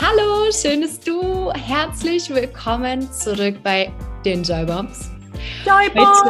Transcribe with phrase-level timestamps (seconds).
[0.00, 3.92] Hallo, schön, dass du herzlich willkommen zurück bei
[4.24, 5.10] den Joy Bombs.
[5.64, 6.22] Joy Bombs!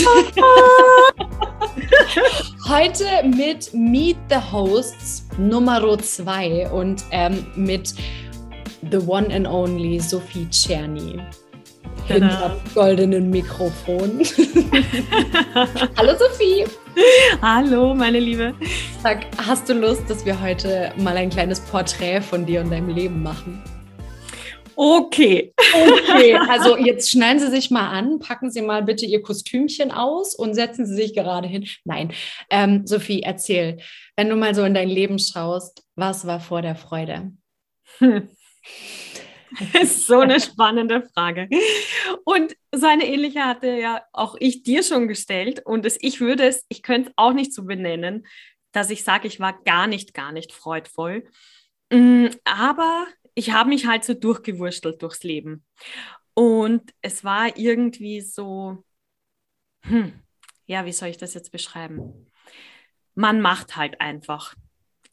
[0.00, 0.68] Joy Bombs!
[2.68, 7.94] Heute mit Meet the Hosts Nummer 2 und ähm, mit
[8.90, 11.20] the one and only Sophie Czerny.
[12.08, 14.20] Hinter goldenen Mikrofon.
[15.96, 16.64] Hallo Sophie.
[17.42, 18.54] Hallo, meine Liebe.
[19.02, 22.88] Sag, hast du Lust, dass wir heute mal ein kleines Porträt von dir und deinem
[22.88, 23.62] Leben machen?
[24.74, 25.52] Okay.
[25.74, 30.34] Okay, also jetzt schneiden Sie sich mal an, packen Sie mal bitte Ihr Kostümchen aus
[30.34, 31.66] und setzen Sie sich gerade hin.
[31.84, 32.12] Nein,
[32.48, 33.78] ähm, Sophie, erzähl,
[34.16, 37.32] wenn du mal so in dein Leben schaust, was war vor der Freude?
[37.98, 38.30] Hm.
[39.80, 41.48] ist so eine spannende Frage.
[42.24, 45.62] Und so eine ähnliche hatte ja auch ich dir schon gestellt.
[45.64, 48.26] Und es, ich würde es, ich könnte es auch nicht so benennen,
[48.72, 51.24] dass ich sage, ich war gar nicht, gar nicht freudvoll.
[51.90, 55.64] Mm, aber ich habe mich halt so durchgewurstelt durchs Leben.
[56.34, 58.84] Und es war irgendwie so,
[59.82, 60.12] hm,
[60.66, 62.26] ja, wie soll ich das jetzt beschreiben?
[63.14, 64.54] Man macht halt einfach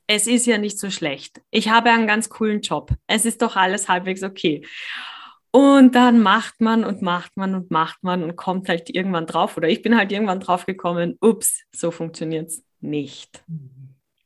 [0.07, 1.41] es ist ja nicht so schlecht.
[1.51, 2.91] Ich habe einen ganz coolen Job.
[3.07, 4.65] Es ist doch alles halbwegs okay.
[5.51, 9.55] Und dann macht man und macht man und macht man und kommt halt irgendwann drauf.
[9.55, 13.43] Oder ich bin halt irgendwann drauf gekommen, ups, so funktioniert es nicht.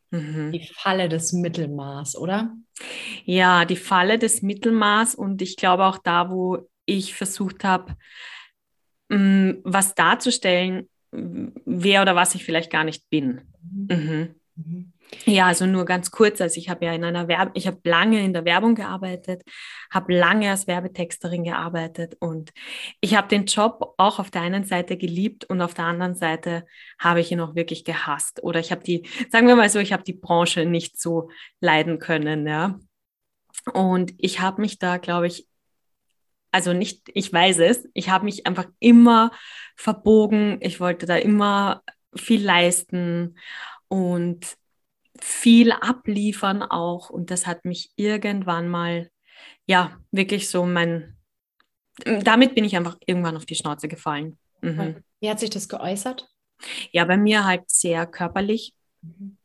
[0.09, 0.52] Mhm.
[0.52, 2.55] Die Falle des Mittelmaß, oder?
[3.25, 5.16] Ja, die Falle des Mittelmaß.
[5.16, 7.95] Und ich glaube auch da, wo ich versucht habe,
[9.09, 13.41] mm, was darzustellen, wer oder was ich vielleicht gar nicht bin.
[13.61, 14.35] Mhm.
[14.55, 14.94] Mhm.
[15.26, 16.40] Ja, also nur ganz kurz.
[16.40, 19.44] Also ich habe ja in einer Werbe, ich habe lange in der Werbung gearbeitet,
[19.92, 22.52] habe lange als Werbetexterin gearbeitet und
[23.02, 26.66] ich habe den Job auch auf der einen Seite geliebt und auf der anderen Seite
[27.00, 28.44] habe ich ihn auch wirklich gehasst.
[28.44, 32.00] Oder ich habe die, sagen wir mal so, ich habe die Branche nicht so leiden
[32.00, 32.80] können, ja.
[33.74, 35.48] Und ich habe mich da, glaube ich,
[36.52, 39.31] also nicht, ich weiß es, ich habe mich einfach immer
[39.75, 40.58] verbogen.
[40.62, 41.84] Ich wollte da immer
[42.16, 43.38] viel leisten
[43.88, 44.59] und
[45.22, 47.09] viel abliefern auch.
[47.09, 49.09] Und das hat mich irgendwann mal,
[49.66, 51.18] ja, wirklich so mein,
[52.03, 54.38] damit bin ich einfach irgendwann auf die Schnauze gefallen.
[54.62, 55.03] Mhm.
[55.19, 56.30] Wie hat sich das geäußert?
[56.91, 58.74] Ja, bei mir halt sehr körperlich.
[59.02, 59.38] Mhm.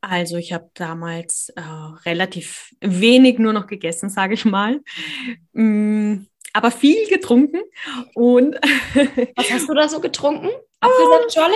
[0.00, 4.80] Also ich habe damals äh, relativ wenig nur noch gegessen, sage ich mal.
[5.52, 7.60] Mm, aber viel getrunken.
[8.14, 8.54] Und
[9.36, 10.48] was hast du da so getrunken?
[10.80, 11.54] Apfelsaftschorle?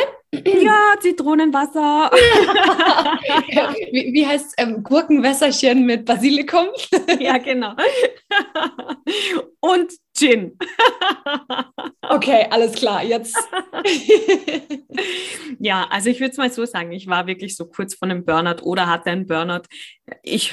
[0.63, 2.11] Ja, Zitronenwasser.
[3.93, 4.55] wie, wie heißt es?
[4.59, 6.67] Ähm, Gurkenwässerchen mit Basilikum?
[7.19, 7.75] ja, genau.
[9.61, 10.57] Und Gin.
[12.03, 13.37] okay, alles klar, jetzt.
[15.59, 18.25] ja, also ich würde es mal so sagen, ich war wirklich so kurz vor einem
[18.25, 19.63] Burnout oder hatte einen Burnout.
[20.23, 20.53] Ich,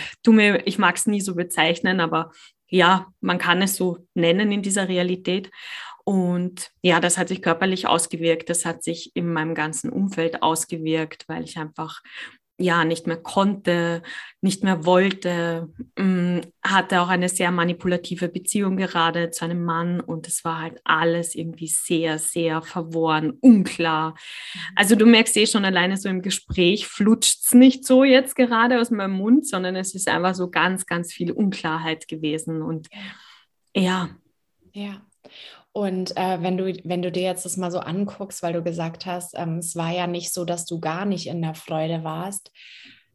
[0.65, 2.31] ich mag es nie so bezeichnen, aber
[2.67, 5.51] ja, man kann es so nennen in dieser Realität.
[6.11, 11.23] Und ja, das hat sich körperlich ausgewirkt, das hat sich in meinem ganzen Umfeld ausgewirkt,
[11.29, 12.01] weil ich einfach
[12.59, 14.03] ja nicht mehr konnte,
[14.41, 20.27] nicht mehr wollte, mm, hatte auch eine sehr manipulative Beziehung gerade zu einem Mann und
[20.27, 24.09] es war halt alles irgendwie sehr, sehr verworren, unklar.
[24.09, 24.59] Mhm.
[24.75, 28.81] Also du merkst eh schon alleine so im Gespräch flutscht es nicht so jetzt gerade
[28.81, 32.89] aus meinem Mund, sondern es ist einfach so ganz, ganz viel Unklarheit gewesen und
[33.73, 34.09] ja.
[34.73, 35.01] Ja.
[35.73, 39.05] Und äh, wenn, du, wenn du dir jetzt das mal so anguckst, weil du gesagt
[39.05, 42.51] hast, ähm, es war ja nicht so, dass du gar nicht in der Freude warst,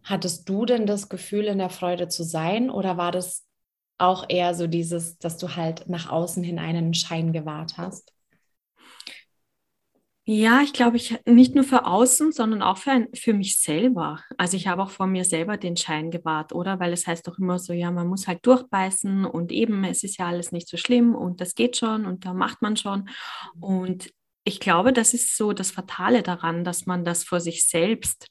[0.03, 3.45] hattest du denn das Gefühl, in der Freude zu sein oder war das
[3.99, 8.13] auch eher so dieses, dass du halt nach außen hin einen Schein gewahrt hast?
[10.29, 14.25] Ja, ich glaube, ich nicht nur für außen, sondern auch für, ein, für mich selber.
[14.37, 16.81] Also ich habe auch vor mir selber den Schein gewahrt, oder?
[16.81, 20.19] Weil es heißt doch immer so, ja, man muss halt durchbeißen und eben, es ist
[20.19, 23.09] ja alles nicht so schlimm und das geht schon und da macht man schon.
[23.61, 24.11] Und
[24.43, 28.27] ich glaube, das ist so das Fatale daran, dass man das vor sich selbst,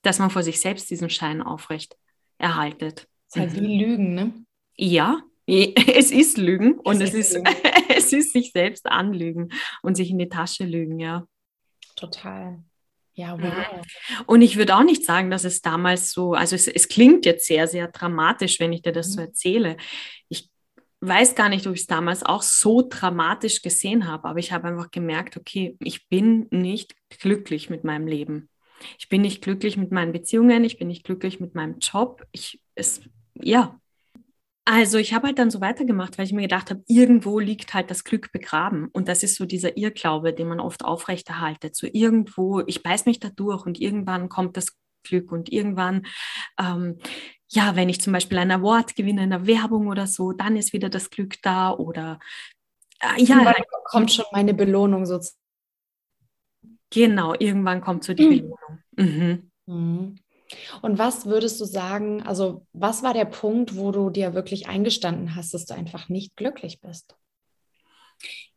[0.00, 1.94] dass man vor sich selbst diesen Schein aufrecht
[2.38, 3.06] erhaltet.
[3.28, 4.32] Das ist halt wie Lügen, ne?
[4.78, 7.42] Ja, es ist Lügen und es, es ist,
[7.94, 9.50] es ist sich selbst anlügen
[9.82, 11.26] und sich in die Tasche lügen, ja.
[11.94, 12.62] Total.
[13.16, 13.86] Ja, wow.
[14.26, 17.46] Und ich würde auch nicht sagen, dass es damals so, also es, es klingt jetzt
[17.46, 19.12] sehr, sehr dramatisch, wenn ich dir das mhm.
[19.12, 19.76] so erzähle.
[20.28, 20.50] Ich
[21.00, 24.68] weiß gar nicht, ob ich es damals auch so dramatisch gesehen habe, aber ich habe
[24.68, 28.48] einfach gemerkt, okay, ich bin nicht glücklich mit meinem Leben.
[28.98, 32.26] Ich bin nicht glücklich mit meinen Beziehungen, ich bin nicht glücklich mit meinem Job.
[32.32, 33.00] Ich, es,
[33.34, 33.78] ja,
[34.66, 37.90] Also ich habe halt dann so weitergemacht, weil ich mir gedacht habe, irgendwo liegt halt
[37.90, 38.88] das Glück begraben.
[38.92, 41.76] Und das ist so dieser Irrglaube, den man oft aufrechterhaltet.
[41.76, 46.06] So irgendwo, ich beiß mich da durch und irgendwann kommt das Glück und irgendwann,
[46.58, 46.98] ähm,
[47.48, 50.72] ja, wenn ich zum Beispiel ein Award gewinne in der Werbung oder so, dann ist
[50.72, 52.18] wieder das Glück da oder
[53.00, 53.44] äh, ja.
[53.44, 55.38] Halt, kommt schon meine Belohnung sozusagen.
[56.90, 58.30] Genau, irgendwann kommt so die mhm.
[58.30, 58.78] Belohnung.
[58.96, 59.50] Mhm.
[59.66, 60.16] Mhm.
[60.82, 65.36] Und was würdest du sagen, also was war der Punkt, wo du dir wirklich eingestanden
[65.36, 67.16] hast, dass du einfach nicht glücklich bist?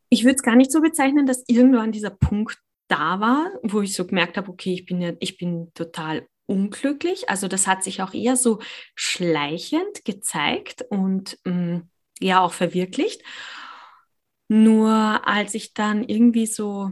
[0.08, 2.58] Ich würde es gar nicht so bezeichnen, dass irgendwann dieser Punkt
[2.88, 7.28] da war, wo ich so gemerkt habe, okay, ich bin ja, ich bin total unglücklich.
[7.28, 8.60] Also das hat sich auch eher so
[8.94, 11.90] schleichend gezeigt und mh, mm,
[12.20, 13.22] ja auch verwirklicht.
[14.48, 14.90] Nur
[15.28, 16.90] als ich dann irgendwie so,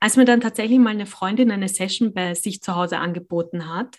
[0.00, 3.98] als mir dann tatsächlich mal eine Freundin eine Session bei sich zu Hause angeboten hat,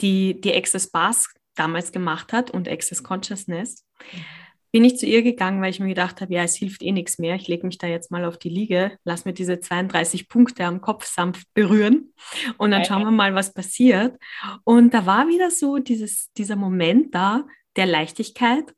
[0.00, 4.24] die die Access Bars damals gemacht hat und Access Consciousness, mhm.
[4.72, 7.18] bin ich zu ihr gegangen, weil ich mir gedacht habe, ja, es hilft eh nichts
[7.18, 7.34] mehr.
[7.34, 10.80] Ich lege mich da jetzt mal auf die Liege, lass mir diese 32 Punkte am
[10.80, 12.12] Kopf sanft berühren
[12.58, 14.16] und dann schauen wir mal, was passiert.
[14.64, 17.44] Und da war wieder so dieses, dieser Moment da
[17.76, 18.74] der Leichtigkeit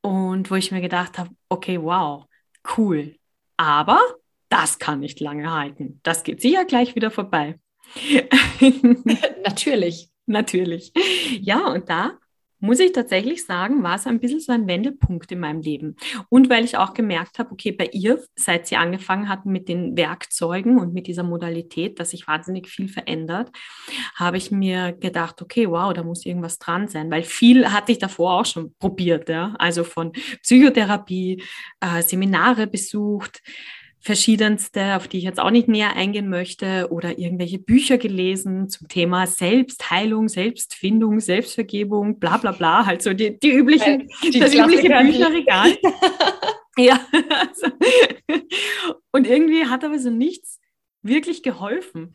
[0.00, 2.26] und wo ich mir gedacht habe, okay, wow,
[2.76, 3.16] cool.
[3.56, 4.00] Aber
[4.48, 6.00] das kann nicht lange halten.
[6.02, 7.58] Das geht sicher gleich wieder vorbei.
[9.44, 10.10] Natürlich.
[10.26, 10.92] Natürlich.
[11.40, 12.18] Ja, und da
[12.64, 15.96] muss ich tatsächlich sagen, war es ein bisschen so ein Wendepunkt in meinem Leben.
[16.30, 19.98] Und weil ich auch gemerkt habe, okay, bei ihr, seit sie angefangen hat mit den
[19.98, 23.50] Werkzeugen und mit dieser Modalität, dass sich wahnsinnig viel verändert,
[24.14, 27.98] habe ich mir gedacht, okay, wow, da muss irgendwas dran sein, weil viel hatte ich
[27.98, 30.12] davor auch schon probiert, ja, also von
[30.42, 31.42] Psychotherapie,
[31.80, 33.42] äh, Seminare besucht,
[34.04, 38.86] verschiedenste, auf die ich jetzt auch nicht näher eingehen möchte, oder irgendwelche Bücher gelesen zum
[38.86, 44.88] Thema Selbstheilung, Selbstfindung, Selbstvergebung, bla bla bla, halt so die, die üblichen, die das übliche
[44.88, 45.78] Bücherregal.
[46.76, 47.00] ja.
[47.40, 47.68] Also,
[49.10, 50.60] und irgendwie hat aber so nichts
[51.02, 52.14] wirklich geholfen.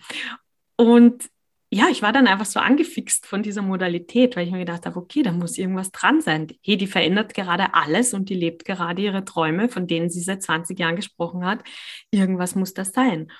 [0.75, 1.29] Und
[1.71, 4.97] ja, ich war dann einfach so angefixt von dieser Modalität, weil ich mir gedacht habe,
[4.97, 6.47] okay, da muss irgendwas dran sein.
[6.63, 10.41] Hey, die verändert gerade alles und die lebt gerade ihre Träume, von denen sie seit
[10.41, 11.63] 20 Jahren gesprochen hat.
[12.09, 13.31] Irgendwas muss das sein.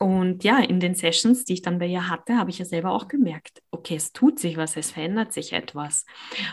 [0.00, 2.92] Und ja, in den Sessions, die ich dann bei ihr hatte, habe ich ja selber
[2.92, 6.04] auch gemerkt, okay, es tut sich was, es verändert sich etwas.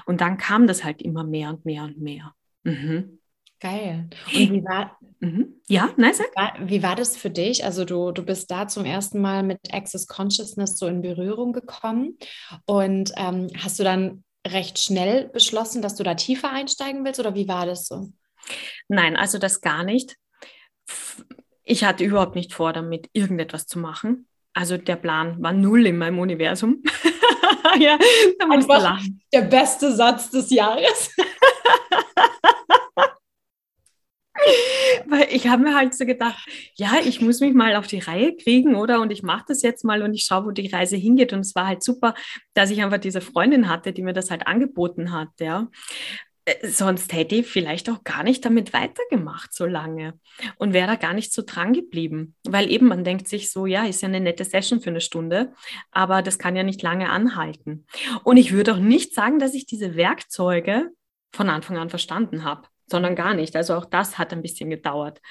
[0.05, 2.33] Und dann kam das halt immer mehr und mehr und mehr.
[2.63, 3.19] Mhm.
[3.59, 4.09] Geil.
[4.27, 5.61] Und wie war, mhm.
[5.67, 5.89] ja.
[5.95, 7.63] Wie war, wie war das für dich?
[7.63, 12.17] Also du, du bist da zum ersten Mal mit Access Consciousness so in Berührung gekommen
[12.65, 17.33] und ähm, hast du dann recht schnell beschlossen, dass du da tiefer einsteigen willst oder
[17.33, 18.09] wie war das so?
[18.87, 20.15] Nein, also das gar nicht.
[21.63, 24.27] Ich hatte überhaupt nicht vor, damit irgendetwas zu machen.
[24.53, 26.83] Also der Plan war null in meinem Universum.
[27.79, 27.97] ja,
[28.39, 29.21] da lachen.
[29.33, 31.15] Der beste Satz des Jahres.
[35.07, 38.35] Weil ich habe mir halt so gedacht, ja, ich muss mich mal auf die Reihe
[38.35, 39.01] kriegen, oder?
[39.01, 41.33] Und ich mache das jetzt mal und ich schaue, wo die Reise hingeht.
[41.33, 42.13] Und es war halt super,
[42.53, 45.69] dass ich einfach diese Freundin hatte, die mir das halt angeboten hat, ja.
[46.45, 50.19] Äh, sonst hätte ich vielleicht auch gar nicht damit weitergemacht so lange
[50.57, 52.35] und wäre da gar nicht so dran geblieben.
[52.47, 55.53] Weil eben man denkt sich so, ja, ist ja eine nette Session für eine Stunde,
[55.91, 57.85] aber das kann ja nicht lange anhalten.
[58.23, 60.91] Und ich würde auch nicht sagen, dass ich diese Werkzeuge
[61.33, 63.55] von Anfang an verstanden habe sondern gar nicht.
[63.55, 65.21] Also auch das hat ein bisschen gedauert.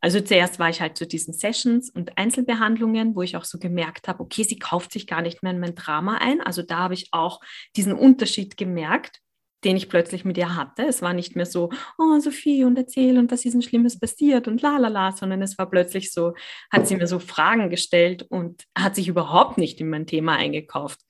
[0.00, 4.08] Also zuerst war ich halt zu diesen Sessions und Einzelbehandlungen, wo ich auch so gemerkt
[4.08, 6.40] habe, okay, sie kauft sich gar nicht mehr in mein Drama ein.
[6.40, 7.40] Also da habe ich auch
[7.76, 9.20] diesen Unterschied gemerkt,
[9.64, 10.86] den ich plötzlich mit ihr hatte.
[10.86, 14.48] Es war nicht mehr so, oh Sophie und erzähl und was ist denn Schlimmes passiert
[14.48, 16.32] und la la la, sondern es war plötzlich so,
[16.72, 21.00] hat sie mir so Fragen gestellt und hat sich überhaupt nicht in mein Thema eingekauft.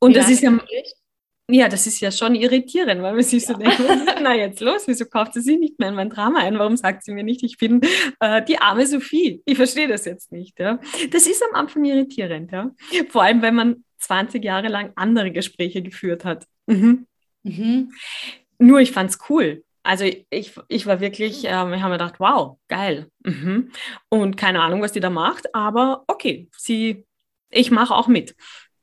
[0.00, 0.58] Und das ist ja,
[1.50, 3.54] ja, das ist ja schon irritierend, weil man sich ja.
[3.54, 3.78] so denkt,
[4.22, 6.58] na jetzt los, wieso kauft sie sich nicht mehr in mein Drama ein?
[6.58, 7.80] Warum sagt sie mir nicht, ich bin
[8.20, 9.42] äh, die arme Sophie?
[9.46, 10.58] Ich verstehe das jetzt nicht.
[10.58, 10.78] Ja?
[11.10, 12.70] Das ist am Anfang irritierend, ja.
[13.08, 16.46] Vor allem, wenn man 20 Jahre lang andere Gespräche geführt hat.
[16.66, 17.06] Mhm.
[17.42, 17.92] Mhm.
[18.58, 19.64] Nur ich fand es cool.
[19.82, 23.10] Also ich, ich war wirklich, ähm, ich habe mir gedacht, wow, geil.
[23.24, 23.70] Mhm.
[24.10, 27.06] Und keine Ahnung, was die da macht, aber okay, sie,
[27.50, 28.34] ich mache auch mit.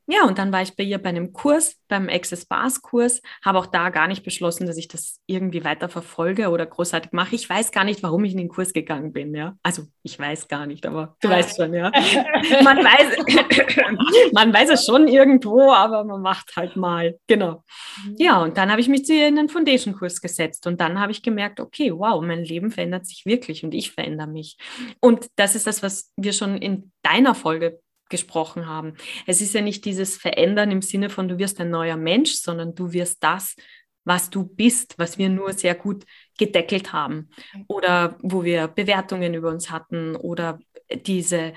[0.08, 3.58] Ja, und dann war ich bei ihr bei einem Kurs, beim Access Bars Kurs, habe
[3.58, 7.34] auch da gar nicht beschlossen, dass ich das irgendwie weiter verfolge oder großartig mache.
[7.34, 9.56] Ich weiß gar nicht, warum ich in den Kurs gegangen bin, ja.
[9.64, 11.90] Also ich weiß gar nicht, aber du weißt schon, ja.
[12.62, 17.18] Man weiß, man weiß es schon irgendwo, aber man macht halt mal.
[17.26, 17.64] Genau.
[18.04, 18.14] Mhm.
[18.18, 21.12] Ja, und dann habe ich mich zu ihr in den Foundation-Kurs gesetzt und dann habe
[21.12, 24.56] ich gemerkt, okay, wow, mein Leben verändert sich wirklich und ich verändere mich.
[25.00, 28.94] Und das ist das, was wir schon in deiner Folge gesprochen haben.
[29.26, 32.74] Es ist ja nicht dieses Verändern im Sinne von, du wirst ein neuer Mensch, sondern
[32.74, 33.56] du wirst das,
[34.04, 36.04] was du bist, was wir nur sehr gut
[36.38, 37.28] gedeckelt haben
[37.66, 40.60] oder wo wir Bewertungen über uns hatten oder
[40.94, 41.54] diese,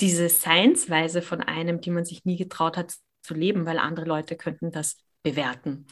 [0.00, 4.36] diese Seinsweise von einem, die man sich nie getraut hat zu leben, weil andere Leute
[4.36, 5.86] könnten das bewerten.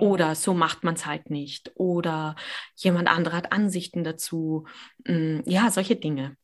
[0.00, 1.72] Oder so macht man es halt nicht.
[1.74, 2.36] Oder
[2.76, 4.66] jemand anderer hat Ansichten dazu.
[5.06, 6.36] Mm, ja, solche Dinge.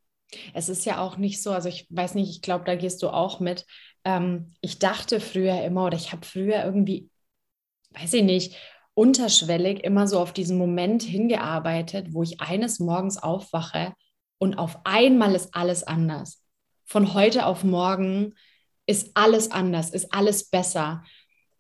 [0.53, 3.09] Es ist ja auch nicht so, also ich weiß nicht, ich glaube, da gehst du
[3.09, 3.67] auch mit.
[4.05, 7.11] Ähm, ich dachte früher immer oder ich habe früher irgendwie,
[7.91, 8.57] weiß ich nicht,
[8.95, 13.93] unterschwellig immer so auf diesen Moment hingearbeitet, wo ich eines Morgens aufwache
[14.39, 16.43] und auf einmal ist alles anders.
[16.85, 18.35] Von heute auf morgen
[18.87, 21.03] ist alles anders, ist alles besser.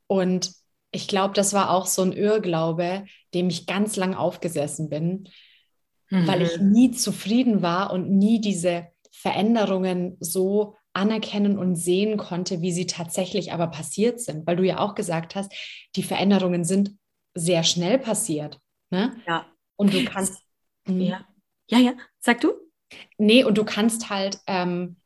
[0.06, 0.52] Und
[0.90, 5.28] ich glaube, das war auch so ein Irrglaube, dem ich ganz lang aufgesessen bin,
[6.10, 6.26] mhm.
[6.26, 6.70] weil ich mhm.
[6.70, 13.52] nie zufrieden war und nie diese Veränderungen so anerkennen und sehen konnte, wie sie tatsächlich
[13.52, 14.46] aber passiert sind.
[14.46, 15.52] Weil du ja auch gesagt hast,
[15.96, 16.96] die Veränderungen sind
[17.34, 18.60] sehr schnell passiert.
[18.90, 19.16] Ne?
[19.26, 19.46] Ja.
[19.76, 20.40] Und du kannst.
[20.86, 21.24] Ja.
[21.68, 22.52] ja, ja, sag du?
[23.18, 24.96] Nee, und du kannst halt, ähm,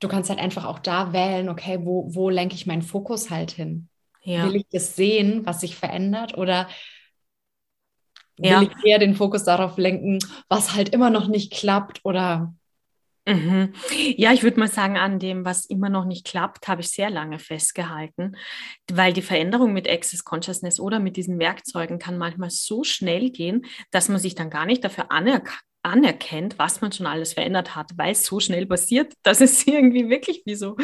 [0.00, 3.50] du kannst halt einfach auch da wählen, okay, wo, wo lenke ich meinen Fokus halt
[3.50, 3.88] hin?
[4.22, 4.44] Ja.
[4.46, 6.36] Will ich das sehen, was sich verändert?
[6.36, 6.68] Oder
[8.38, 8.62] will ja.
[8.62, 12.00] ich eher den Fokus darauf lenken, was halt immer noch nicht klappt?
[12.04, 12.54] Oder
[13.26, 13.72] Mhm.
[14.16, 17.08] Ja, ich würde mal sagen, an dem, was immer noch nicht klappt, habe ich sehr
[17.08, 18.36] lange festgehalten,
[18.90, 23.64] weil die Veränderung mit Access Consciousness oder mit diesen Werkzeugen kann manchmal so schnell gehen,
[23.90, 27.90] dass man sich dann gar nicht dafür anerk anerkennt, was man schon alles verändert hat,
[27.96, 30.76] weil es so schnell passiert, dass es irgendwie wirklich wie so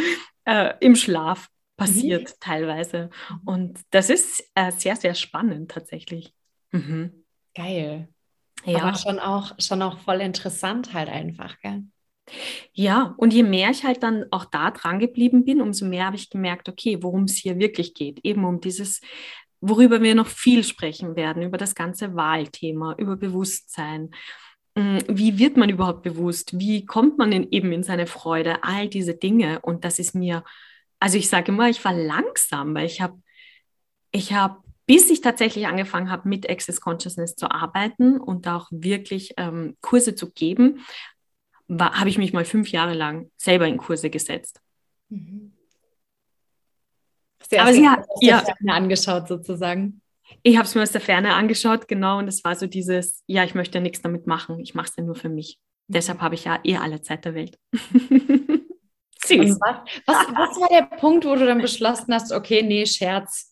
[0.44, 2.34] äh, im Schlaf passiert mhm.
[2.40, 3.10] teilweise.
[3.46, 6.34] Und das ist äh, sehr, sehr spannend tatsächlich.
[6.72, 7.19] Mhm.
[7.54, 8.08] Geil.
[8.64, 8.82] Ja.
[8.82, 11.84] Aber schon auch, schon auch voll interessant halt einfach, gell?
[12.72, 16.16] Ja, und je mehr ich halt dann auch da dran geblieben bin, umso mehr habe
[16.16, 18.20] ich gemerkt, okay, worum es hier wirklich geht.
[18.24, 19.00] Eben um dieses,
[19.60, 24.10] worüber wir noch viel sprechen werden, über das ganze Wahlthema, über Bewusstsein.
[24.76, 26.58] Hm, wie wird man überhaupt bewusst?
[26.58, 28.62] Wie kommt man in, eben in seine Freude?
[28.62, 29.60] All diese Dinge.
[29.60, 30.44] Und das ist mir,
[31.00, 33.20] also ich sage immer, ich war langsam, weil ich habe,
[34.12, 39.34] ich habe bis ich tatsächlich angefangen habe, mit Access Consciousness zu arbeiten und auch wirklich
[39.36, 40.84] ähm, Kurse zu geben,
[41.70, 44.60] habe ich mich mal fünf Jahre lang selber in Kurse gesetzt.
[45.08, 45.52] Mhm.
[47.56, 50.00] Aber sie hat ja angeschaut sozusagen.
[50.42, 53.44] Ich habe es mir aus der Ferne angeschaut, genau, und es war so dieses, ja,
[53.44, 55.60] ich möchte ja nichts damit machen, ich mache es ja nur für mich.
[55.86, 55.92] Mhm.
[55.92, 57.56] Deshalb habe ich ja eh alle Zeit der Welt.
[59.24, 59.60] Süß.
[59.60, 63.49] Was, was, was war der Punkt, wo du dann beschlossen hast, okay, nee, Scherz,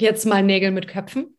[0.00, 1.36] jetzt mal Nägel mit Köpfen?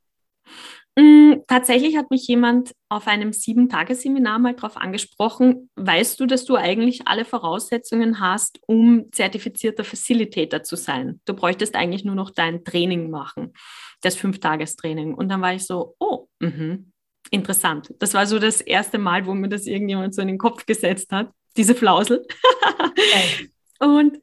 [0.97, 6.57] Mm, tatsächlich hat mich jemand auf einem Sieben-Tage-Seminar mal darauf angesprochen, weißt du, dass du
[6.57, 11.21] eigentlich alle Voraussetzungen hast, um zertifizierter Facilitator zu sein?
[11.25, 13.53] Du bräuchtest eigentlich nur noch dein Training machen,
[14.01, 15.13] das Fünf-Tages-Training.
[15.13, 16.79] Und dann war ich so, oh, mh,
[17.29, 17.93] interessant.
[17.99, 21.13] Das war so das erste Mal, wo mir das irgendjemand so in den Kopf gesetzt
[21.13, 22.25] hat, diese Flausel.
[23.79, 24.19] Und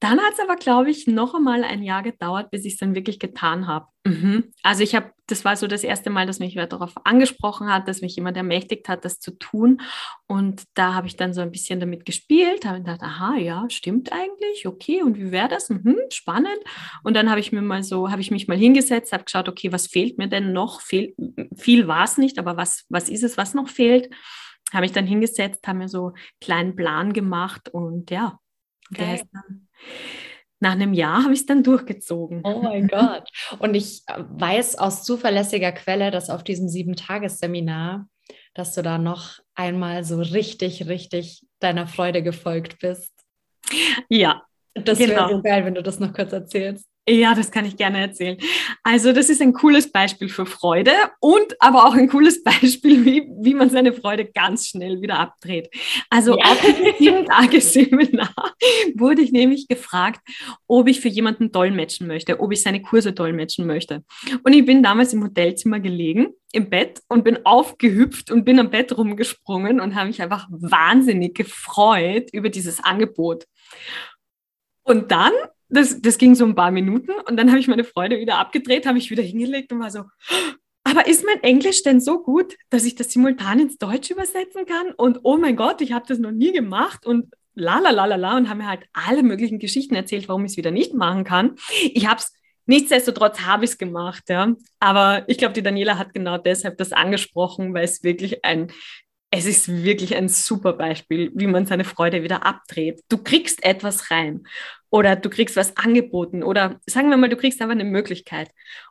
[0.00, 2.94] dann hat es aber, glaube ich, noch einmal ein Jahr gedauert, bis ich es dann
[2.94, 3.86] wirklich getan habe.
[4.04, 4.52] Mhm.
[4.62, 7.88] Also ich habe, das war so das erste Mal, dass mich wer darauf angesprochen hat,
[7.88, 9.80] dass mich jemand ermächtigt hat, das zu tun.
[10.28, 14.12] Und da habe ich dann so ein bisschen damit gespielt, habe gedacht, aha, ja, stimmt
[14.12, 15.68] eigentlich, okay, und wie wäre das?
[15.68, 16.58] Mhm, spannend.
[17.02, 19.72] Und dann habe ich mir mal so, habe ich mich mal hingesetzt, habe geschaut, okay,
[19.72, 20.80] was fehlt mir denn noch?
[20.80, 21.14] Fehl,
[21.56, 24.10] viel war es nicht, aber was, was ist es, was noch fehlt?
[24.72, 28.38] Habe ich dann hingesetzt, habe mir so einen kleinen Plan gemacht und ja,
[28.90, 29.67] der ist dann
[30.60, 32.40] nach einem Jahr habe ich es dann durchgezogen.
[32.44, 33.28] Oh mein Gott.
[33.58, 38.08] Und ich äh, weiß aus zuverlässiger Quelle, dass auf diesem Sieben-Tages-Seminar,
[38.54, 43.12] dass du da noch einmal so richtig, richtig deiner Freude gefolgt bist.
[44.08, 44.42] Ja.
[44.74, 45.14] Das genau.
[45.14, 46.86] wäre so geil, wenn du das noch kurz erzählst.
[47.08, 48.36] Ja, das kann ich gerne erzählen.
[48.82, 53.26] Also das ist ein cooles Beispiel für Freude und aber auch ein cooles Beispiel, wie,
[53.40, 55.70] wie man seine Freude ganz schnell wieder abdreht.
[56.10, 56.44] Also ja.
[56.44, 58.34] auf dem sieben Tage Seminar
[58.94, 60.20] wurde ich nämlich gefragt,
[60.66, 64.04] ob ich für jemanden dolmetschen möchte, ob ich seine Kurse dolmetschen möchte.
[64.42, 68.68] Und ich bin damals im Hotelzimmer gelegen, im Bett und bin aufgehüpft und bin am
[68.68, 73.46] Bett rumgesprungen und habe mich einfach wahnsinnig gefreut über dieses Angebot.
[74.82, 75.32] Und dann
[75.68, 78.86] das, das ging so ein paar Minuten und dann habe ich meine Freude wieder abgedreht,
[78.86, 80.04] habe ich wieder hingelegt und war so,
[80.84, 84.92] aber ist mein Englisch denn so gut, dass ich das simultan ins Deutsch übersetzen kann?
[84.96, 88.16] Und oh mein Gott, ich habe das noch nie gemacht und la la la la
[88.16, 91.24] la und haben mir halt alle möglichen Geschichten erzählt, warum ich es wieder nicht machen
[91.24, 91.56] kann.
[91.92, 92.32] Ich habe es
[92.70, 94.54] Nichtsdestotrotz habe ich es gemacht, ja.
[94.78, 98.70] Aber ich glaube, die Daniela hat genau deshalb das angesprochen, weil es wirklich ein
[99.30, 103.02] es ist wirklich ein super Beispiel, wie man seine Freude wieder abdreht.
[103.08, 104.46] Du kriegst etwas rein
[104.90, 108.50] oder du kriegst was angeboten oder sagen wir mal, du kriegst einfach eine Möglichkeit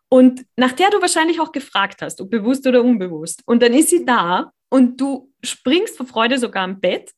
[0.10, 3.42] und nach der du wahrscheinlich auch gefragt hast, ob bewusst oder unbewusst.
[3.46, 7.12] Und dann ist sie da und du springst vor Freude sogar am Bett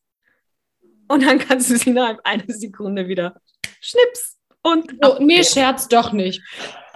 [1.09, 3.41] und dann kannst du sie innerhalb einer Sekunde wieder
[3.81, 4.93] schnips und.
[5.03, 6.41] Oh, nee, Scherz doch nicht.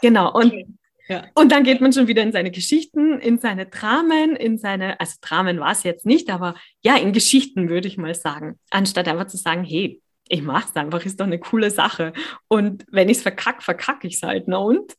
[0.01, 0.33] Genau.
[0.33, 0.67] Und okay.
[1.07, 1.25] Ja.
[1.33, 5.15] Und dann geht man schon wieder in seine Geschichten, in seine Dramen, in seine, also
[5.21, 8.57] Dramen war es jetzt nicht, aber ja, in Geschichten würde ich mal sagen.
[8.69, 12.13] Anstatt einfach zu sagen, hey, ich mache es einfach, ist doch eine coole Sache.
[12.47, 14.47] Und wenn ich es verkacke, verkacke ich es halt.
[14.47, 14.93] Na und?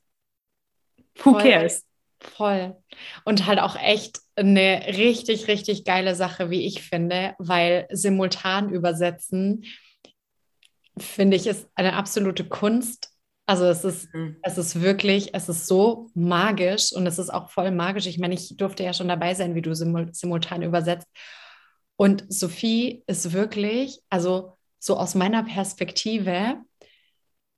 [1.22, 1.42] Who Voll.
[1.42, 1.84] cares?
[2.20, 2.76] Voll.
[3.24, 9.64] Und halt auch echt eine richtig, richtig geile Sache, wie ich finde, weil simultan übersetzen,
[10.98, 13.13] finde ich, ist eine absolute Kunst
[13.46, 14.36] also es ist, mhm.
[14.42, 18.06] es ist wirklich, es ist so magisch und es ist auch voll magisch.
[18.06, 21.06] Ich meine, ich durfte ja schon dabei sein, wie du simul simultan übersetzt.
[21.96, 26.56] Und Sophie ist wirklich, also so aus meiner Perspektive,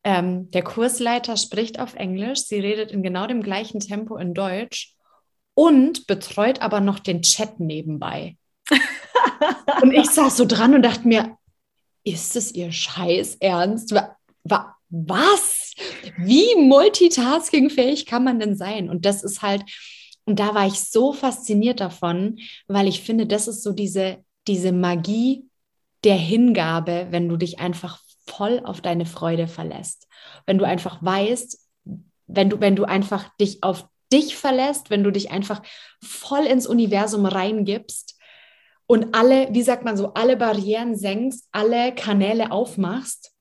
[0.04, 4.94] ähm, der Kursleiter spricht auf Englisch, sie redet in genau dem gleichen Tempo in Deutsch
[5.54, 8.36] und betreut aber noch den Chat nebenbei.
[9.82, 11.36] und ich saß so dran und dachte mir,
[12.04, 13.94] ist es ihr Scheiß ernst?
[14.88, 15.65] Was?
[16.18, 18.88] Wie multitaskingfähig kann man denn sein?
[18.88, 19.62] Und das ist halt,
[20.24, 24.72] und da war ich so fasziniert davon, weil ich finde, das ist so diese, diese
[24.72, 25.48] Magie
[26.04, 30.08] der Hingabe, wenn du dich einfach voll auf deine Freude verlässt.
[30.46, 31.60] Wenn du einfach weißt,
[32.26, 35.62] wenn du, wenn du einfach dich auf dich verlässt, wenn du dich einfach
[36.02, 38.18] voll ins Universum reingibst
[38.86, 43.32] und alle, wie sagt man so, alle Barrieren senkst, alle Kanäle aufmachst,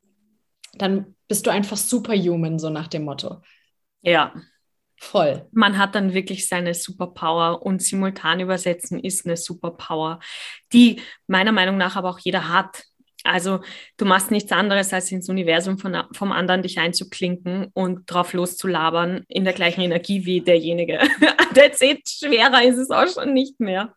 [0.74, 3.42] dann bist du einfach superhuman, so nach dem Motto.
[4.02, 4.34] Ja.
[4.98, 5.48] Voll.
[5.52, 10.20] Man hat dann wirklich seine Superpower und simultan übersetzen ist eine Superpower,
[10.72, 12.84] die meiner Meinung nach aber auch jeder hat.
[13.26, 13.60] Also
[13.98, 19.26] du machst nichts anderes, als ins Universum von, vom anderen dich einzuklinken und drauf loszulabern
[19.28, 21.00] in der gleichen Energie wie derjenige.
[21.54, 22.08] That's it.
[22.08, 23.94] Schwerer ist es auch schon nicht mehr.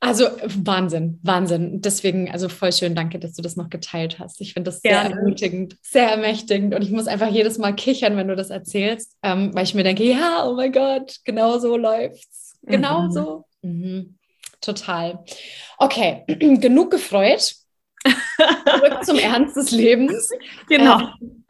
[0.00, 1.80] Also Wahnsinn, Wahnsinn.
[1.80, 4.40] Deswegen, also voll schön, danke, dass du das noch geteilt hast.
[4.40, 5.16] Ich finde das sehr Gerne.
[5.16, 9.54] ermutigend, sehr ermächtigend und ich muss einfach jedes Mal kichern, wenn du das erzählst, ähm,
[9.54, 12.58] weil ich mir denke, ja, oh mein Gott, genau so läuft's.
[12.62, 13.12] Genau mhm.
[13.12, 13.44] so.
[13.62, 14.18] Mhm.
[14.60, 15.24] Total.
[15.78, 16.24] Okay,
[16.60, 17.54] genug gefreut.
[18.04, 20.30] Zurück zum Ernst des Lebens.
[20.68, 21.00] Genau.
[21.00, 21.44] Ähm,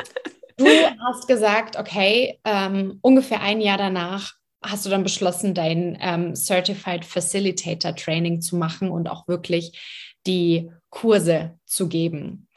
[0.57, 0.67] du
[1.05, 4.35] hast gesagt, okay, ähm, ungefähr ein Jahr danach
[4.71, 10.71] hast du dann beschlossen, dein ähm, Certified Facilitator Training zu machen und auch wirklich die
[10.91, 12.49] Kurse zu geben.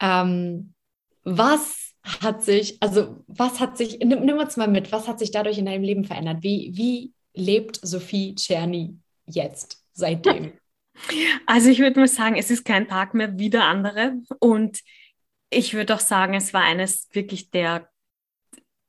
[0.00, 0.74] Ähm,
[1.24, 5.30] was hat sich, also was hat sich, nimm, nimm, uns mal mit, was hat sich
[5.30, 6.42] dadurch in deinem Leben verändert?
[6.42, 10.52] Wie, wie lebt Sophie Czerny jetzt, seitdem?
[11.46, 14.80] Also ich würde mal sagen, es ist kein Tag mehr wie der andere und
[15.48, 17.88] ich würde auch sagen, es war eines wirklich der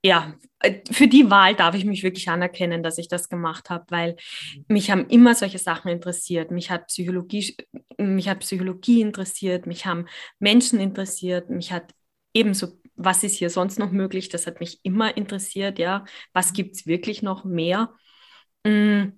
[0.03, 3.85] ja, äh, für die Wahl darf ich mich wirklich anerkennen, dass ich das gemacht habe,
[3.89, 4.15] weil
[4.55, 4.65] mhm.
[4.69, 6.51] mich haben immer solche Sachen interessiert.
[6.51, 7.55] Mich hat Psychologie,
[7.97, 10.07] mich hat Psychologie interessiert, mich haben
[10.39, 11.93] Menschen interessiert, mich hat
[12.33, 16.75] ebenso, was ist hier sonst noch möglich, das hat mich immer interessiert, ja, was gibt
[16.75, 17.93] es wirklich noch mehr?
[18.65, 19.13] Mm.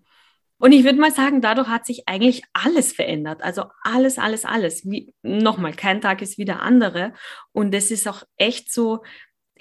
[0.58, 3.42] Und ich würde mal sagen, dadurch hat sich eigentlich alles verändert.
[3.42, 4.86] Also alles, alles, alles.
[4.86, 7.14] Wie, nochmal, kein Tag ist wie der andere.
[7.52, 9.02] Und es ist auch echt so,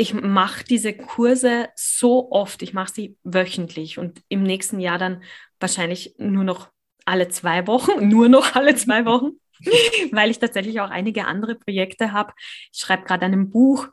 [0.00, 5.22] ich mache diese Kurse so oft, ich mache sie wöchentlich und im nächsten Jahr dann
[5.58, 6.70] wahrscheinlich nur noch
[7.04, 9.32] alle zwei Wochen, nur noch alle zwei Wochen,
[10.10, 12.32] weil ich tatsächlich auch einige andere Projekte habe.
[12.72, 13.88] Ich schreibe gerade einem Buch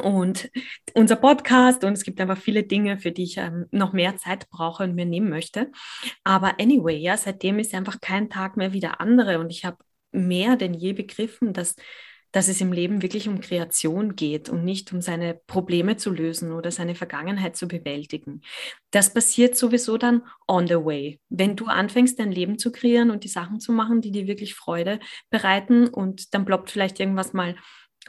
[0.00, 0.48] und
[0.94, 4.48] unser Podcast und es gibt einfach viele Dinge, für die ich ähm, noch mehr Zeit
[4.48, 5.72] brauche und mir nehmen möchte.
[6.22, 9.78] Aber anyway, ja, seitdem ist einfach kein Tag mehr wie der andere und ich habe
[10.12, 11.74] mehr denn je begriffen, dass
[12.36, 16.52] dass es im Leben wirklich um Kreation geht und nicht um seine Probleme zu lösen
[16.52, 18.42] oder seine Vergangenheit zu bewältigen.
[18.90, 21.18] Das passiert sowieso dann on the way.
[21.30, 24.54] Wenn du anfängst, dein Leben zu kreieren und die Sachen zu machen, die dir wirklich
[24.54, 27.56] Freude bereiten und dann ploppt vielleicht irgendwas mal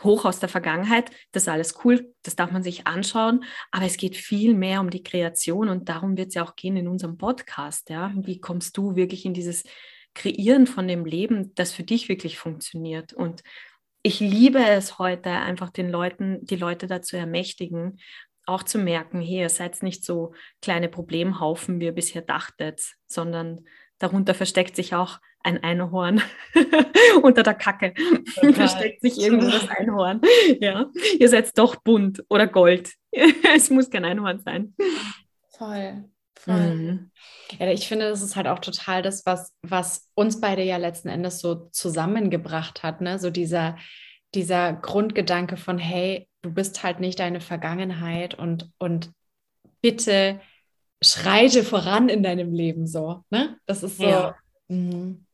[0.03, 1.09] hoch aus der Vergangenheit.
[1.31, 4.89] Das ist alles cool, das darf man sich anschauen, aber es geht viel mehr um
[4.89, 7.89] die Kreation und darum wird es ja auch gehen in unserem Podcast.
[7.89, 8.11] Ja?
[8.13, 9.63] Wie kommst du wirklich in dieses
[10.13, 13.13] Kreieren von dem Leben, das für dich wirklich funktioniert?
[13.13, 13.41] Und
[14.03, 17.99] ich liebe es heute, einfach den Leuten, die Leute dazu ermächtigen,
[18.45, 23.65] auch zu merken, hey, ihr seid nicht so kleine Problemhaufen, wie ihr bisher dachtet, sondern
[23.99, 26.21] darunter versteckt sich auch ein Einhorn
[27.21, 27.93] unter der Kacke.
[28.53, 30.21] versteckt sich irgendwo das Einhorn.
[30.59, 32.93] Ja, ihr seid doch bunt oder Gold.
[33.55, 34.75] es muss kein Einhorn sein.
[35.49, 36.05] Voll,
[36.45, 37.11] Mhm.
[37.59, 41.09] Ja, ich finde, das ist halt auch total das, was, was uns beide ja letzten
[41.09, 43.19] Endes so zusammengebracht hat, ne?
[43.19, 43.77] So dieser,
[44.33, 49.11] dieser Grundgedanke von, hey, du bist halt nicht deine Vergangenheit und, und
[49.81, 50.39] bitte
[51.01, 53.23] schreite voran in deinem Leben so.
[53.29, 53.57] Ne?
[53.65, 54.07] Das ist so.
[54.07, 54.35] Ja.
[54.67, 55.25] Mhm.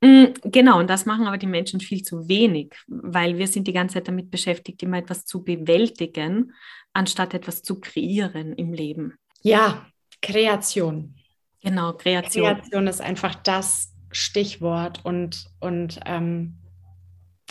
[0.00, 3.72] Mm, genau, und das machen aber die Menschen viel zu wenig, weil wir sind die
[3.72, 6.52] ganze Zeit damit beschäftigt, immer etwas zu bewältigen,
[6.92, 9.18] anstatt etwas zu kreieren im Leben.
[9.42, 9.86] Ja,
[10.24, 11.14] Kreation.
[11.60, 12.44] Genau, Kreation.
[12.44, 16.58] Kreation ist einfach das Stichwort und, und ähm,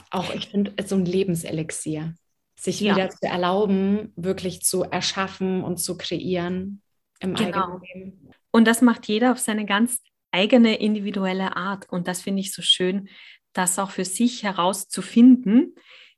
[0.10, 2.16] auch, ich finde, so ein Lebenselixier.
[2.56, 2.96] Sich ja.
[2.96, 6.82] wieder zu erlauben, wirklich zu erschaffen und zu kreieren
[7.20, 7.64] im genau.
[7.64, 8.30] eigenen Leben.
[8.52, 10.00] Und das macht jeder auf seine ganz
[10.32, 11.90] eigene individuelle Art.
[11.90, 13.10] Und das finde ich so schön,
[13.54, 15.76] das auch für sich herauszufinden,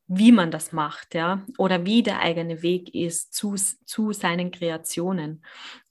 [0.07, 5.43] wie man das macht, ja, oder wie der eigene Weg ist zu, zu seinen Kreationen.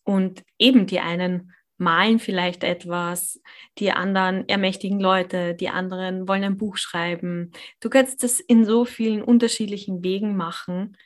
[0.04, 3.40] Und eben die einen malen vielleicht etwas,
[3.78, 7.50] die anderen ermächtigen Leute, die anderen wollen ein Buch schreiben.
[7.80, 10.96] Du kannst das in so vielen unterschiedlichen Wegen machen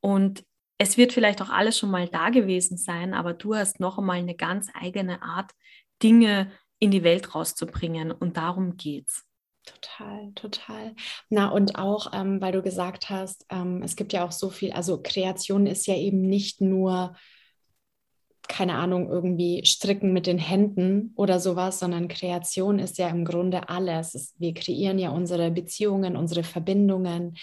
[0.00, 0.44] und
[0.78, 4.18] es wird vielleicht auch alles schon mal da gewesen sein, aber du hast noch einmal
[4.18, 5.52] eine ganz eigene Art,
[6.02, 8.12] Dinge in die Welt rauszubringen.
[8.12, 9.24] Und darum geht's.
[9.64, 10.94] Total, total.
[11.28, 14.72] Na, und auch, ähm, weil du gesagt hast, ähm, es gibt ja auch so viel,
[14.72, 17.16] also Kreation ist ja eben nicht nur,
[18.48, 23.68] keine Ahnung, irgendwie stricken mit den Händen oder sowas, sondern Kreation ist ja im Grunde
[23.68, 24.14] alles.
[24.14, 27.36] Es, wir kreieren ja unsere Beziehungen, unsere Verbindungen,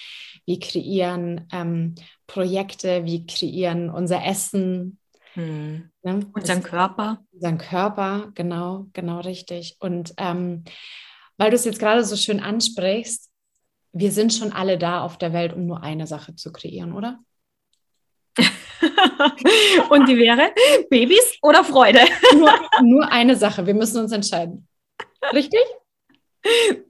[0.45, 1.95] wir kreieren ähm,
[2.27, 4.99] Projekte, wir kreieren unser Essen,
[5.33, 5.89] hm.
[6.03, 6.27] Ne?
[6.33, 7.23] Unseren Körper.
[7.31, 9.77] Unseren Körper, genau, genau richtig.
[9.79, 10.63] Und ähm,
[11.37, 13.31] weil du es jetzt gerade so schön ansprichst,
[13.93, 17.19] wir sind schon alle da auf der Welt, um nur eine Sache zu kreieren, oder?
[19.89, 20.53] Und die wäre
[20.89, 21.99] Babys oder Freude?
[22.35, 24.67] nur, nur eine Sache, wir müssen uns entscheiden.
[25.33, 25.63] Richtig?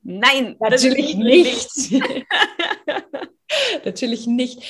[0.02, 1.92] Nein, natürlich nicht.
[1.92, 2.26] nicht.
[3.86, 4.64] natürlich nicht.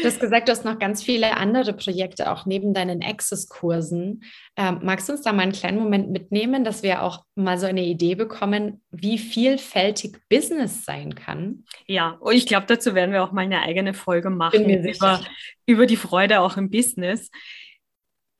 [0.00, 4.24] Du hast gesagt, du hast noch ganz viele andere Projekte, auch neben deinen Access-Kursen.
[4.56, 7.66] Ähm, magst du uns da mal einen kleinen Moment mitnehmen, dass wir auch mal so
[7.66, 11.64] eine Idee bekommen, wie vielfältig Business sein kann?
[11.86, 15.20] Ja, und ich glaube, dazu werden wir auch mal eine eigene Folge machen über,
[15.66, 17.30] über die Freude auch im Business.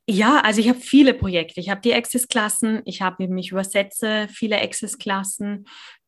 [0.07, 1.59] Ja, also ich habe viele Projekte.
[1.59, 5.65] Ich habe die Access-Klassen, ich habe mich übersetze, viele Access-Klassen.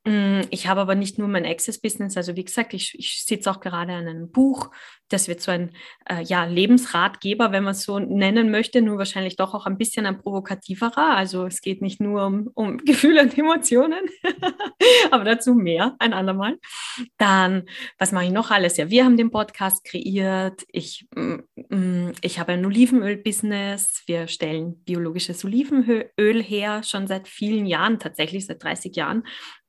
[0.07, 3.59] Mm, ich habe aber nicht nur mein Access-Business, also wie gesagt, ich, ich sitze auch
[3.59, 4.71] gerade an einem Buch,
[5.09, 5.71] das wird so ein
[6.09, 10.05] äh, ja, Lebensratgeber, wenn man es so nennen möchte, nur wahrscheinlich doch auch ein bisschen
[10.05, 11.17] ein provokativerer.
[11.17, 13.99] Also es geht nicht nur um, um Gefühle und Emotionen,
[15.11, 16.57] aber dazu mehr ein andermal.
[17.17, 17.63] Dann,
[17.97, 18.77] was mache ich noch alles?
[18.77, 20.63] Ja, wir haben den Podcast kreiert.
[20.71, 21.39] Ich, mm,
[21.69, 24.03] mm, ich habe ein Olivenöl-Business.
[24.05, 29.23] Wir stellen biologisches Olivenöl her, schon seit vielen Jahren, tatsächlich seit 30 Jahren.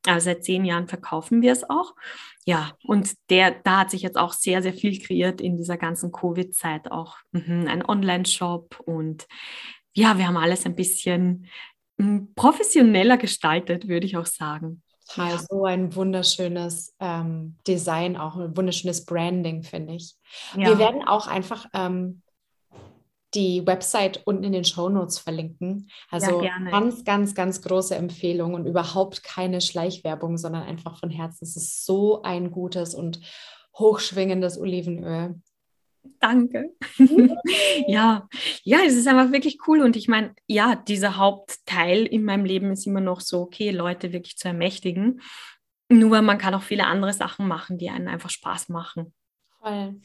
[0.07, 1.95] Also seit zehn Jahren verkaufen wir es auch.
[2.45, 6.13] Ja, und der, da hat sich jetzt auch sehr, sehr viel kreiert in dieser ganzen
[6.13, 7.17] Covid-Zeit auch.
[7.33, 9.27] Mhm, ein Online-Shop und
[9.93, 11.47] ja, wir haben alles ein bisschen
[11.99, 14.83] hm, professioneller gestaltet, würde ich auch sagen.
[15.17, 15.39] Ja.
[15.39, 20.15] So ein wunderschönes ähm, Design, auch ein wunderschönes Branding, finde ich.
[20.55, 20.69] Ja.
[20.69, 22.23] Wir werden auch einfach ähm,
[23.35, 25.91] die Website unten in den Show Notes verlinken.
[26.11, 31.45] Also ja, ganz, ganz, ganz große Empfehlung und überhaupt keine Schleichwerbung, sondern einfach von Herzen.
[31.45, 33.21] Es ist so ein gutes und
[33.77, 35.41] hochschwingendes Olivenöl.
[36.21, 36.75] Danke.
[37.87, 38.29] ja,
[38.63, 39.83] ja, es ist einfach wirklich cool.
[39.83, 44.13] Und ich meine, ja, dieser Hauptteil in meinem Leben ist immer noch so, okay, Leute
[44.13, 45.21] wirklich zu ermächtigen.
[45.91, 49.15] Nur man kann auch viele andere Sachen machen, die einen einfach Spaß machen.
[49.61, 50.01] Voll.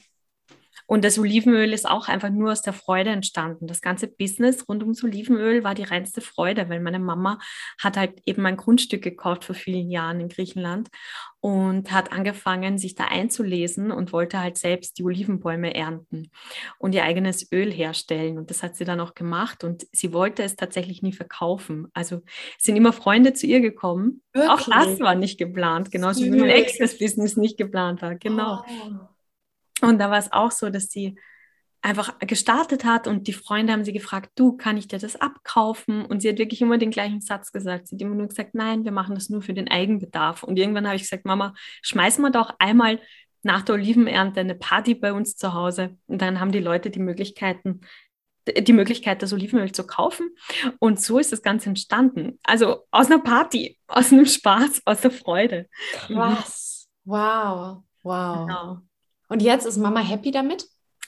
[0.94, 3.66] Und das Olivenöl ist auch einfach nur aus der Freude entstanden.
[3.66, 7.40] Das ganze Business rund ums Olivenöl war die reinste Freude, weil meine Mama
[7.82, 10.90] hat halt eben ein Grundstück gekauft vor vielen Jahren in Griechenland
[11.40, 16.30] und hat angefangen, sich da einzulesen und wollte halt selbst die Olivenbäume ernten
[16.78, 18.38] und ihr eigenes Öl herstellen.
[18.38, 21.88] Und das hat sie dann auch gemacht und sie wollte es tatsächlich nie verkaufen.
[21.96, 22.22] Also
[22.60, 24.22] sind immer Freunde zu ihr gekommen.
[24.32, 24.52] Wirklich?
[24.52, 28.14] Auch das war nicht geplant, genauso wie mein Access-Business nicht geplant war.
[28.14, 28.64] Genau.
[28.68, 29.13] Oh.
[29.82, 31.16] Und da war es auch so, dass sie
[31.84, 36.06] einfach gestartet hat und die Freunde haben sie gefragt, du, kann ich dir das abkaufen?
[36.06, 37.88] Und sie hat wirklich immer den gleichen Satz gesagt.
[37.88, 40.44] Sie hat immer nur gesagt, nein, wir machen das nur für den Eigenbedarf.
[40.44, 43.02] Und irgendwann habe ich gesagt, Mama, schmeißen wir doch einmal
[43.44, 45.98] nach der Olivenernte eine Party bei uns zu Hause.
[46.08, 47.82] Und dann haben die Leute die Möglichkeiten,
[48.48, 50.30] die Möglichkeit, das Olivenöl zu kaufen.
[50.80, 52.40] Und so ist das Ganze entstanden.
[52.44, 55.68] Also aus einer Party, aus einem Spaß, aus der Freude.
[55.92, 56.88] Krass.
[57.04, 57.84] Wow.
[58.04, 58.48] Wow.
[58.48, 58.82] Genau.
[59.30, 60.66] Und jetzt ist Mama happy damit?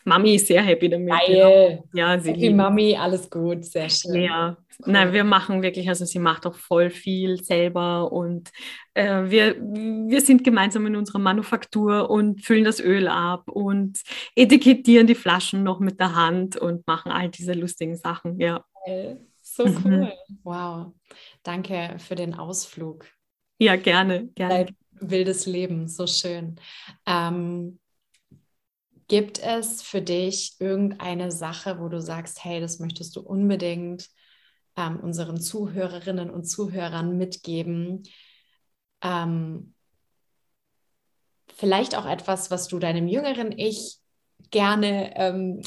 [0.08, 1.10] Mami ist sehr happy damit.
[1.10, 1.84] Geil.
[1.94, 4.22] Ja, sie Happy liebt Mami, alles gut, sehr schön.
[4.22, 4.92] Ja, Cool.
[4.92, 8.52] nein, wir machen wirklich, also sie macht auch voll viel selber und
[8.94, 14.00] äh, wir, wir sind gemeinsam in unserer Manufaktur und füllen das Öl ab und
[14.36, 18.64] etikettieren die Flaschen noch mit der Hand und machen all diese lustigen Sachen, ja.
[19.42, 19.86] So Mhm.
[19.86, 20.14] cool.
[20.44, 20.94] Wow.
[21.44, 23.06] Danke für den Ausflug.
[23.60, 24.66] Ja, gerne, gerne.
[24.66, 24.76] Dein
[25.10, 26.58] wildes Leben, so schön.
[27.08, 27.80] Ähm,
[29.08, 34.10] gibt es für dich irgendeine Sache, wo du sagst, hey, das möchtest du unbedingt
[34.76, 38.04] ähm, unseren Zuhörerinnen und Zuhörern mitgeben?
[39.02, 39.74] Ähm,
[41.56, 43.98] vielleicht auch etwas, was du deinem jüngeren Ich
[44.52, 45.62] gerne ähm,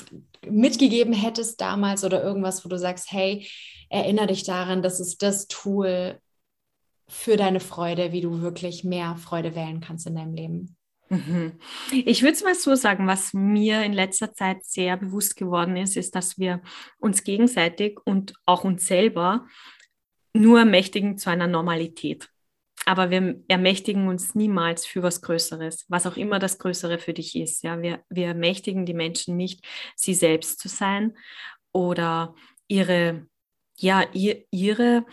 [0.46, 3.48] mitgegeben hättest damals oder irgendwas, wo du sagst, hey,
[3.88, 6.20] erinnere dich daran, das ist das Tool
[7.08, 10.77] für deine Freude, wie du wirklich mehr Freude wählen kannst in deinem Leben.
[11.90, 15.96] Ich würde es mal so sagen, was mir in letzter Zeit sehr bewusst geworden ist,
[15.96, 16.60] ist, dass wir
[16.98, 19.46] uns gegenseitig und auch uns selber
[20.34, 22.28] nur ermächtigen zu einer Normalität.
[22.84, 27.36] Aber wir ermächtigen uns niemals für was Größeres, was auch immer das Größere für dich
[27.36, 27.62] ist.
[27.62, 29.66] Ja, wir, wir ermächtigen die Menschen nicht,
[29.96, 31.16] sie selbst zu sein
[31.72, 32.34] oder
[32.66, 33.26] ihre,
[33.76, 35.04] ja, ihr, ihre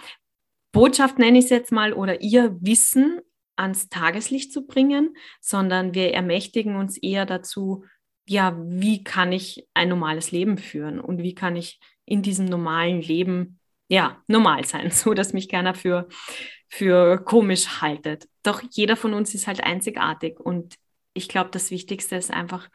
[0.71, 3.21] Botschaft nenne ich es jetzt mal oder ihr Wissen
[3.55, 7.85] ans Tageslicht zu bringen, sondern wir ermächtigen uns eher dazu,
[8.27, 13.01] ja, wie kann ich ein normales Leben führen und wie kann ich in diesem normalen
[13.01, 16.07] Leben, ja, normal sein, so dass mich keiner für,
[16.67, 18.27] für komisch haltet.
[18.43, 20.75] Doch jeder von uns ist halt einzigartig und
[21.13, 22.69] ich glaube, das Wichtigste ist einfach,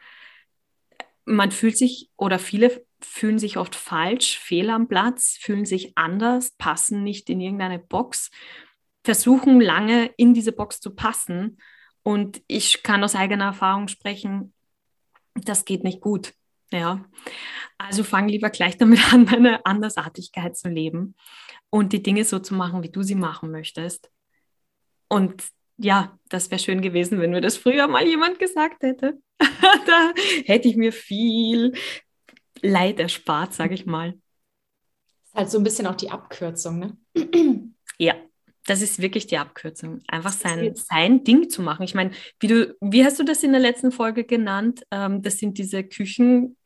[1.25, 6.51] man fühlt sich oder viele fühlen sich oft falsch, fehl am Platz, fühlen sich anders,
[6.57, 8.31] passen nicht in irgendeine Box
[9.03, 11.57] versuchen lange in diese Box zu passen.
[12.03, 14.53] Und ich kann aus eigener Erfahrung sprechen,
[15.35, 16.33] das geht nicht gut.
[16.71, 17.03] Ja,
[17.77, 21.15] also fang lieber gleich damit an, deine Andersartigkeit zu leben
[21.69, 24.09] und die Dinge so zu machen, wie du sie machen möchtest.
[25.09, 25.43] Und
[25.77, 29.19] ja, das wäre schön gewesen, wenn mir das früher mal jemand gesagt hätte.
[29.39, 30.13] da
[30.45, 31.73] hätte ich mir viel
[32.61, 34.13] Leid erspart, sage ich mal.
[35.25, 36.97] Ist halt so ein bisschen auch die Abkürzung, ne?
[38.65, 40.01] Das ist wirklich die Abkürzung.
[40.07, 41.83] Einfach sein, sein Ding zu machen.
[41.83, 44.83] Ich meine, wie du, wie hast du das in der letzten Folge genannt?
[44.91, 46.57] Ähm, das sind diese Küchen,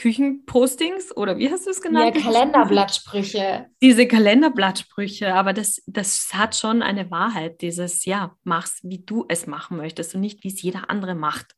[0.00, 2.16] Küchenpostings oder wie hast du es genannt?
[2.16, 3.66] Ja, Kalenderblattsprüche.
[3.82, 9.46] Diese Kalenderblattsprüche, aber das, das hat schon eine Wahrheit, dieses, ja, mach's, wie du es
[9.46, 11.54] machen möchtest und nicht, wie es jeder andere macht.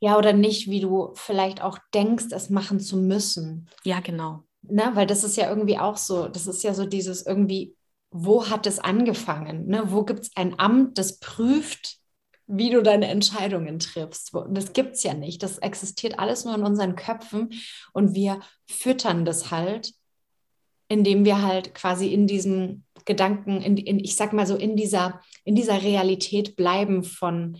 [0.00, 3.68] Ja, oder nicht, wie du vielleicht auch denkst, es machen zu müssen.
[3.84, 4.42] Ja, genau.
[4.62, 4.90] Ne?
[4.94, 7.74] Weil das ist ja irgendwie auch so, das ist ja so dieses irgendwie,
[8.16, 9.66] wo hat es angefangen?
[9.66, 9.82] Ne?
[9.86, 11.96] Wo gibt es ein Amt, das prüft,
[12.46, 14.32] wie du deine Entscheidungen triffst?
[14.50, 15.42] Das gibt es ja nicht.
[15.42, 17.50] Das existiert alles nur in unseren Köpfen
[17.92, 18.38] und wir
[18.70, 19.94] füttern das halt,
[20.86, 25.20] indem wir halt quasi in diesen Gedanken, in, in, ich sag mal so, in dieser,
[25.42, 27.58] in dieser Realität bleiben von,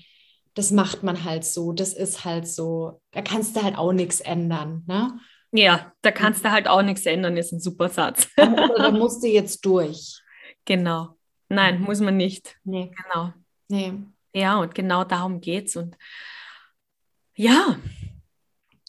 [0.55, 4.21] das macht man halt so, das ist halt so, da kannst du halt auch nichts
[4.21, 4.85] ändern.
[4.87, 5.19] Ne?
[5.51, 8.29] Ja, da kannst du halt auch nichts ändern, ist ein super Satz.
[8.37, 10.21] Oder da musst du jetzt durch.
[10.65, 11.17] Genau.
[11.49, 12.57] Nein, muss man nicht.
[12.65, 12.91] Nee.
[13.03, 13.33] Genau.
[13.69, 13.93] Nee.
[14.33, 15.77] Ja, und genau darum geht's.
[15.77, 15.97] Und
[17.37, 17.77] ja,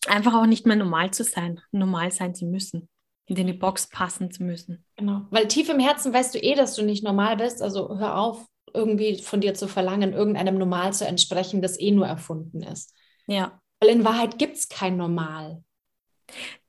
[0.07, 2.89] einfach auch nicht mehr normal zu sein, normal sein zu müssen,
[3.27, 4.85] in die Box passen zu müssen.
[4.95, 5.25] Genau.
[5.29, 7.61] Weil tief im Herzen weißt du eh, dass du nicht normal bist.
[7.61, 12.07] Also hör auf, irgendwie von dir zu verlangen, irgendeinem Normal zu entsprechen, das eh nur
[12.07, 12.93] erfunden ist.
[13.27, 13.59] Ja.
[13.79, 15.63] Weil in Wahrheit gibt es kein Normal.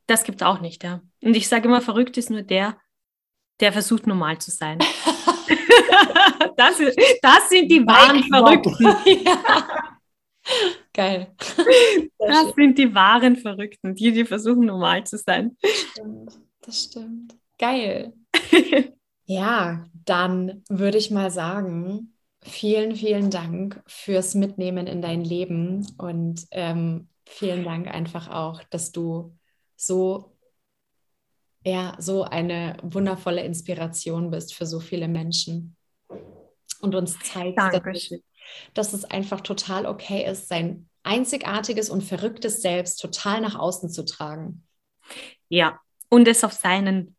[0.06, 1.02] Das gibt es auch nicht, ja.
[1.22, 2.78] Und ich sage immer, verrückt ist nur der,
[3.60, 4.78] der versucht, normal zu sein.
[6.56, 6.78] das,
[7.22, 8.96] das, sind die wahren Verrückten.
[9.24, 9.98] ja.
[10.92, 11.34] Geil.
[12.18, 15.56] Das sind die wahren Verrückten, die, die versuchen, normal zu sein.
[15.60, 16.40] Das stimmt.
[16.60, 17.36] Das stimmt.
[17.58, 18.12] Geil.
[19.24, 26.46] ja, dann würde ich mal sagen, vielen, vielen Dank fürs Mitnehmen in dein Leben und
[26.50, 29.36] ähm, vielen Dank einfach auch, dass du
[29.76, 30.35] so
[31.66, 35.76] ja, so eine wundervolle Inspiration bist für so viele Menschen
[36.80, 38.10] und uns zeigst, dass,
[38.72, 44.04] dass, es einfach total okay ist, sein einzigartiges und verrücktes Selbst total nach außen zu
[44.04, 44.64] tragen.
[45.48, 47.16] Ja, und es auf seinen,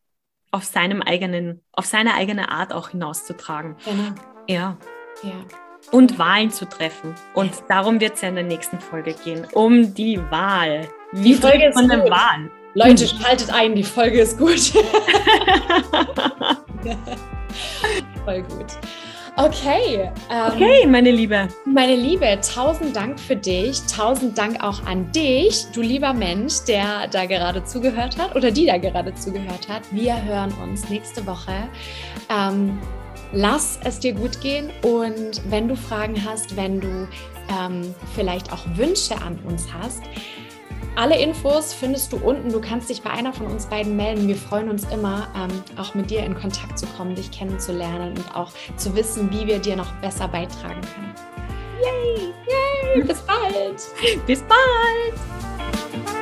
[0.51, 3.75] auf seinem eigenen, auf seine eigene Art auch hinauszutragen.
[3.83, 4.15] Genau.
[4.47, 4.77] Ja.
[5.23, 5.45] Ja.
[5.91, 7.15] Und Wahlen zu treffen.
[7.33, 7.65] Und ja.
[7.67, 9.45] darum wird es ja in der nächsten Folge gehen.
[9.53, 10.87] Um die Wahl.
[11.11, 12.49] Wie die Folge von der Wahl.
[12.77, 14.59] Leute, schaltet ein, die Folge ist gut.
[18.23, 18.67] Voll gut.
[19.35, 20.11] Okay.
[20.29, 21.47] Ähm, okay, meine Liebe.
[21.65, 23.81] Meine Liebe, tausend Dank für dich.
[23.87, 28.67] Tausend Dank auch an dich, du lieber Mensch, der da gerade zugehört hat oder die
[28.67, 29.81] da gerade zugehört hat.
[29.89, 31.67] Wir hören uns nächste Woche.
[32.29, 32.77] Ähm,
[33.33, 37.07] lass es dir gut gehen und wenn du Fragen hast, wenn du
[37.59, 40.03] ähm, vielleicht auch Wünsche an uns hast,
[40.95, 42.51] alle Infos findest du unten.
[42.51, 44.27] Du kannst dich bei einer von uns beiden melden.
[44.27, 48.35] Wir freuen uns immer, ähm, auch mit dir in Kontakt zu kommen, dich kennenzulernen und
[48.35, 51.13] auch zu wissen, wie wir dir noch besser beitragen können.
[51.81, 52.33] Yay!
[52.95, 53.03] Yay!
[53.03, 54.25] Bis bald!
[54.25, 56.16] Bis bald!